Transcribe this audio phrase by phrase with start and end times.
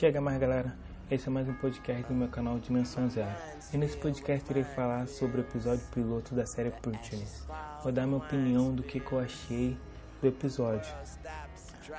[0.00, 0.74] Chega mais galera,
[1.10, 3.36] esse é mais um podcast do meu canal Dimensão Zero.
[3.70, 7.42] E nesse podcast irei falar sobre o episódio piloto da série Purchase.
[7.82, 9.76] Vou dar minha opinião do que, que eu achei
[10.22, 10.90] do episódio.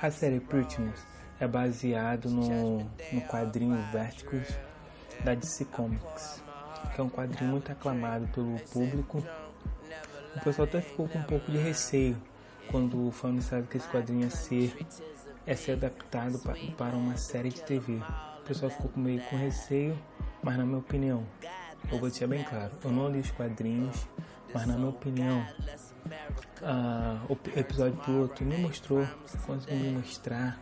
[0.02, 1.06] A série Purchase
[1.38, 4.48] é baseado no, no quadrinho Verticals
[5.22, 6.42] da DC Comics,
[6.92, 9.24] que é um quadrinho muito aclamado pelo público.
[10.34, 12.20] O pessoal até ficou com um pouco de receio
[12.68, 14.76] quando foi anunciado que esse quadrinho ia ser,
[15.46, 16.40] ia ser adaptado
[16.76, 18.00] para uma série de TV.
[18.40, 19.98] O pessoal ficou meio com receio,
[20.42, 21.26] mas na minha opinião,
[21.90, 24.06] eu vou deixar bem claro, eu não li os quadrinhos,
[24.52, 25.46] mas na minha opinião,
[27.28, 29.06] o episódio piloto me mostrou,
[29.46, 30.60] conseguiu me mostrar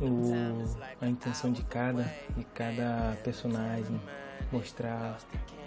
[0.00, 0.64] o,
[1.00, 2.04] a intenção de cada,
[2.36, 4.00] de cada personagem,
[4.50, 5.18] mostrar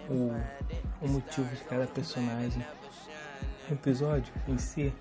[0.10, 0.32] o,
[1.02, 2.66] o motivo de cada personagem.
[3.70, 4.94] O episódio em si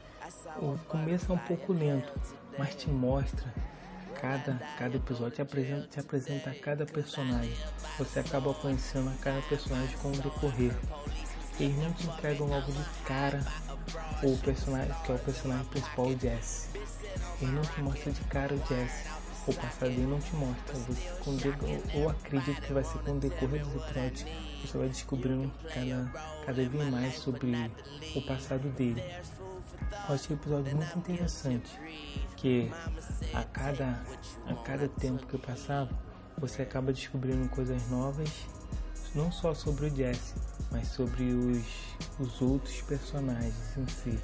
[0.56, 2.12] o começo é um pouco lento,
[2.58, 3.52] mas te mostra
[4.20, 7.56] cada, cada episódio, te apresenta, te apresenta cada personagem.
[7.98, 10.74] Você acaba conhecendo cada personagem com o decorrer.
[11.60, 13.40] Eles não te entregam logo de cara
[14.22, 16.68] o personagem, que é o personagem principal, o Jesse.
[17.40, 19.04] Eles não te mostram de cara o Jesse.
[19.46, 20.74] O passado dele não te mostra.
[20.74, 24.24] Você, com ou acredito que vai ser com o decorrer dos episódios
[24.64, 26.10] você vai descobrindo cada,
[26.46, 27.70] cada vez mais sobre
[28.16, 29.02] o passado dele.
[30.08, 31.80] Eu achei o episódio muito interessante,
[32.36, 32.70] que
[33.32, 34.02] a cada,
[34.46, 35.90] a cada tempo que passava,
[36.38, 38.28] você acaba descobrindo coisas novas,
[39.14, 40.34] não só sobre o Jesse,
[40.70, 41.64] mas sobre os,
[42.18, 44.18] os outros personagens em si.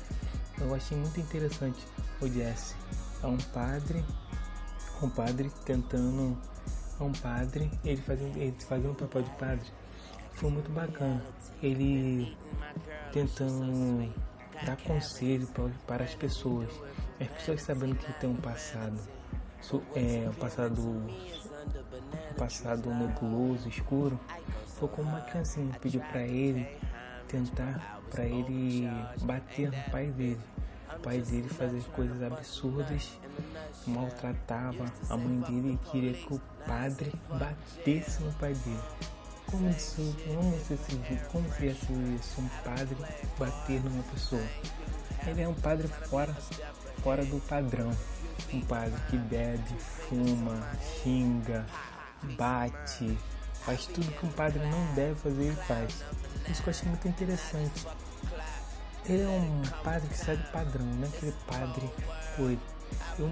[0.61, 1.83] Eu achei muito interessante
[2.21, 2.75] o Jesse.
[3.23, 4.05] É um padre,
[5.03, 6.37] um padre tentando,
[6.99, 9.73] é um padre, ele fazia, ele fazia um papel de padre,
[10.35, 11.23] foi muito bacana.
[11.63, 12.37] Ele
[13.13, 14.13] tentando
[14.65, 15.49] dar conselho
[15.87, 16.69] para as pessoas.
[17.21, 18.99] As pessoas sabendo que tem um passado,
[19.95, 24.19] é, um passado, um passado nebuloso, escuro,
[24.79, 26.67] foi como uma criancinha pediu para ele
[27.29, 28.89] tentar, para ele
[29.23, 30.41] bater no pai dele.
[30.97, 33.19] O pai dele fazia coisas absurdas,
[33.87, 38.81] maltratava a mãe dele e queria que o padre batesse no pai dele.
[39.51, 42.97] Como isso, como você se como seria isso, um padre
[43.37, 44.47] bater numa pessoa?
[45.27, 46.33] Ele é um padre fora,
[47.03, 47.91] fora do padrão.
[48.53, 50.69] Um padre que bebe, fuma,
[51.03, 51.67] xinga,
[52.37, 53.19] bate,
[53.65, 56.05] faz tudo que um padre não deve fazer e faz.
[56.49, 57.87] Isso que eu achei muito interessante.
[59.07, 61.91] Ele é um padre que sai do padrão, não é aquele padre
[62.37, 62.61] coisa.
[63.19, 63.29] Eu,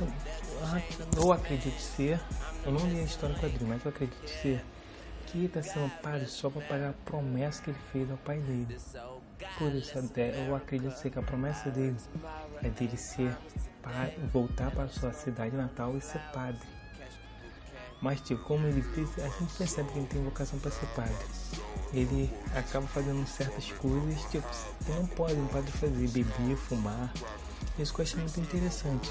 [0.00, 2.20] eu, eu acredito ser,
[2.64, 4.64] eu não li a história do quadrinho, mas eu acredito ser
[5.34, 8.78] aqui está sendo padre só para pagar a promessa que ele fez ao pai dele.
[9.58, 11.96] Por isso até eu acredito que a promessa dele
[12.62, 13.36] é dele ser
[14.32, 16.60] voltar para sua cidade natal e ser padre.
[18.00, 21.14] Mas tipo, como ele a gente percebe que ele tem vocação para ser padre.
[21.92, 24.46] Ele acaba fazendo certas coisas tipo,
[24.84, 27.12] que não pode um padre fazer, beber, fumar.
[27.78, 29.10] Isso que eu achei muito interessante.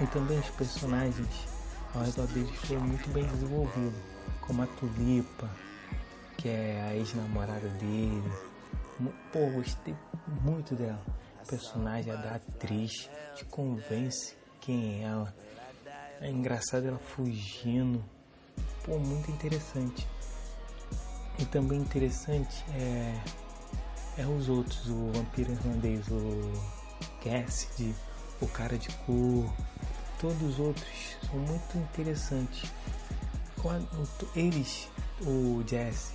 [0.00, 1.46] E também os personagens
[1.94, 4.10] ao redor deles foram muito bem desenvolvidos
[4.50, 5.48] como a Tulipa,
[6.36, 8.32] que é a ex-namorada dele.
[9.32, 9.94] Pô, gostei
[10.42, 11.00] muito dela.
[11.40, 15.32] A personagem da atriz te convence quem é ela.
[16.20, 18.04] É engraçado ela fugindo.
[18.84, 20.04] Pô, muito interessante.
[21.38, 23.22] E também interessante é,
[24.18, 26.52] é os outros, o vampiro irlandês, o
[27.22, 27.94] Cassidy,
[28.40, 29.48] o cara de cor,
[30.20, 32.68] todos os outros são muito interessantes
[33.62, 33.88] quando
[34.34, 34.88] eles,
[35.22, 36.12] o Jesse,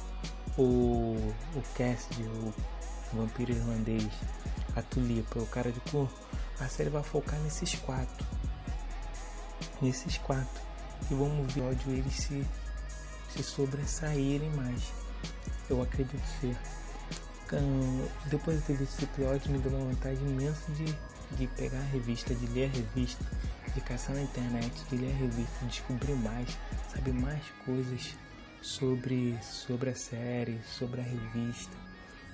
[0.58, 1.16] o,
[1.56, 2.54] o Cassidy, o
[3.14, 4.10] vampiro irlandês,
[4.76, 6.10] a Tulipa, o cara de cor,
[6.60, 8.26] a série vai focar nesses quatro.
[9.82, 10.62] Nesses quatro.
[11.10, 12.46] E vamos ver ódio eles se,
[13.30, 14.92] se sobressaírem mais.
[15.70, 16.58] Eu acredito ser.
[18.28, 20.86] Depois de ter visto esse episódio, me deu uma vontade imensa de,
[21.38, 23.24] de pegar a revista, de ler a revista
[23.82, 26.58] caçar na internet, de ler a revista, de descobrir mais,
[26.90, 28.16] saber mais coisas
[28.62, 31.76] sobre, sobre a série, sobre a revista.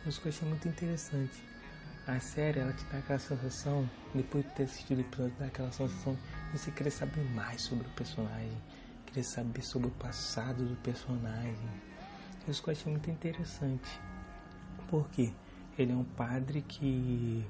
[0.05, 1.43] Isso que eu achei muito interessante.
[2.07, 5.71] A série, ela te dá aquela sensação, depois de ter assistido o episódio, dá aquela
[5.71, 6.17] sensação
[6.51, 8.57] de você querer saber mais sobre o personagem,
[9.05, 11.69] querer saber sobre o passado do personagem.
[12.47, 14.01] Isso que eu achei muito interessante.
[14.89, 15.31] Porque
[15.77, 17.45] ele é um padre que,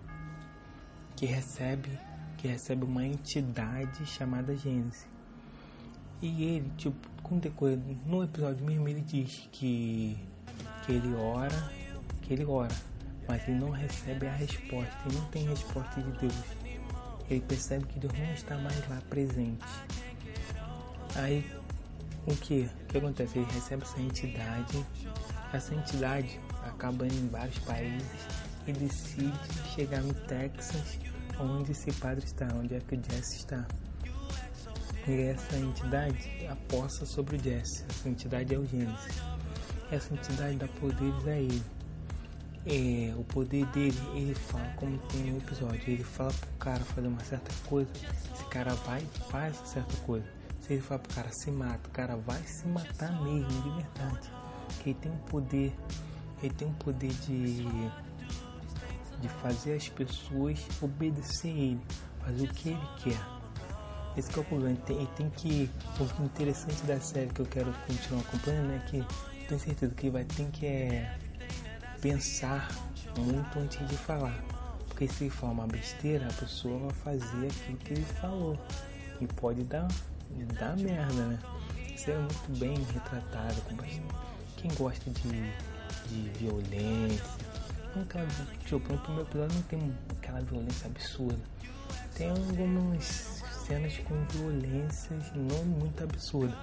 [1.15, 1.97] que recebe
[2.41, 5.05] que recebe uma entidade chamada Gênesis.
[6.19, 10.17] E ele, tipo, com decorrer, no episódio mesmo ele diz que,
[10.83, 11.71] que ele ora,
[12.23, 12.75] que ele ora,
[13.27, 16.43] mas ele não recebe a resposta, ele não tem resposta de Deus.
[17.29, 19.63] Ele percebe que Deus não está mais lá presente.
[21.15, 21.45] Aí
[22.25, 22.67] o que?
[22.81, 23.37] O que acontece?
[23.37, 24.85] Ele recebe essa entidade,
[25.53, 28.27] essa entidade acaba indo em vários países
[28.65, 29.31] e decide
[29.75, 30.97] chegar no Texas,
[31.39, 33.65] onde esse padre está, onde é que o Jesse está.
[35.07, 37.83] E essa entidade aposta sobre o Jesse.
[37.89, 39.21] Essa entidade é o Gênesis.
[39.91, 41.63] Essa entidade dá poderes a ele.
[42.65, 47.07] É, o poder dele, ele fala, como tem no episódio, ele fala pro cara fazer
[47.07, 47.89] uma certa coisa,
[48.35, 50.27] esse cara vai e faz certa coisa.
[50.59, 54.31] Se ele fala pro cara se mata, o cara vai se matar mesmo, de verdade.
[54.79, 55.75] Que ele tem um poder,
[56.43, 57.65] ele tem um poder de
[59.21, 61.81] de fazer as pessoas obedecer ele,
[62.25, 63.41] fazer o que ele quer.
[64.17, 64.75] Esse é o problema.
[64.85, 65.69] Tem, tem que.
[65.99, 69.05] O interessante da série que eu quero continuar acompanhando é que
[69.47, 71.17] tenho certeza que vai ter que é,
[72.01, 72.69] pensar
[73.17, 74.37] muito antes de falar.
[74.87, 78.59] Porque se ele falar uma besteira, a pessoa vai fazer aquilo que ele falou.
[79.21, 79.87] E pode dar,
[80.59, 81.39] dar merda, né?
[81.93, 83.61] Isso é muito bem retratado.
[83.61, 84.03] Com bastante...
[84.57, 85.29] Quem gosta de,
[86.07, 87.40] de violência,
[87.95, 88.27] não aquela,
[88.65, 91.41] tipo, no primeiro episódio não tem aquela violência absurda.
[92.15, 96.57] Tem algumas cenas com violências não muito absurdas,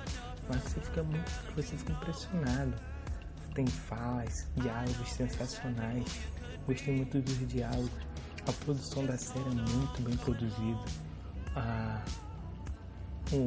[0.49, 2.75] mas você fica muito, você fica impressionado.
[3.55, 6.21] Tem falas, diálogos sensacionais.
[6.67, 7.91] Gostei muito dos diálogos.
[8.47, 10.85] A produção da série é muito bem produzida.
[11.57, 12.03] A,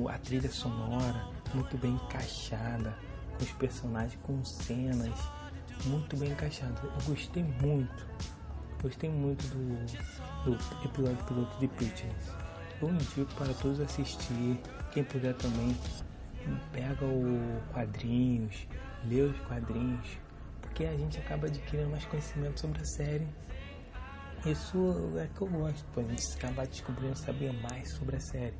[0.10, 2.95] a trilha sonora muito bem encaixada,
[3.38, 5.19] com os personagens, com cenas
[5.85, 6.75] muito bem encaixado.
[6.83, 8.07] Eu gostei muito,
[8.81, 12.31] gostei muito do, do episódio piloto de Pitches.
[12.81, 14.59] Eu indico para todos assistir.
[14.91, 15.75] Quem puder também,
[16.71, 18.68] pega o quadrinhos,
[19.06, 20.18] lê os quadrinhos,
[20.62, 23.27] porque a gente acaba adquirindo mais conhecimento sobre a série.
[24.45, 28.56] Isso é que eu gosto, a gente acabar descobrindo saber mais sobre a série.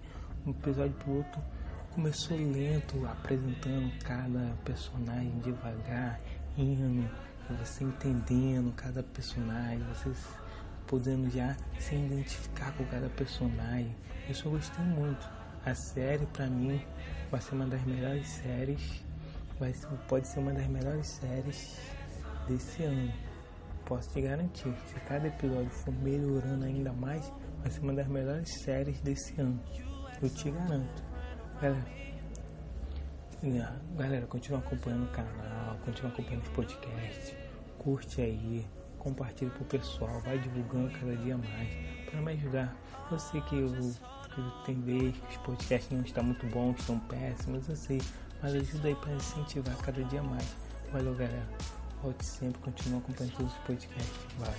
[0.46, 1.40] O episódio piloto
[1.92, 6.22] começou lento, apresentando cada personagem devagar,
[7.50, 10.12] você entendendo cada personagem, você
[10.88, 13.96] podendo já se identificar com cada personagem.
[14.28, 15.30] Eu gostei muito.
[15.66, 16.82] A série para mim
[17.30, 19.04] vai ser uma das melhores séries,
[19.60, 21.80] vai ser, pode ser uma das melhores séries
[22.48, 23.14] desse ano.
[23.86, 27.32] Posso te garantir, se cada episódio for melhorando ainda mais,
[27.62, 29.60] vai ser uma das melhores séries desse ano.
[30.22, 31.04] Eu te garanto.
[31.62, 31.86] Galera,
[33.98, 35.32] galera continua acompanhando o canal,
[35.86, 37.36] continua acompanhando os podcasts,
[37.78, 38.66] curte aí,
[39.00, 41.70] compartilha pro pessoal, vai divulgando cada dia mais
[42.10, 42.76] para me ajudar.
[43.12, 43.70] Eu sei que, eu,
[44.34, 48.02] que tem vezes que os podcasts não estão muito bons, estão péssimos, eu sei,
[48.42, 50.56] mas ajuda aí para incentivar cada dia mais.
[50.92, 51.48] Valeu galera,
[52.02, 54.20] volte sempre, continua acompanhando todos os podcasts.
[54.38, 54.54] Valeu.